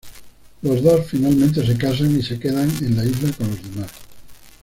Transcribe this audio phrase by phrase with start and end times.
[0.63, 3.91] Los dos finalmente se casan y se quedan en la isla con los demás.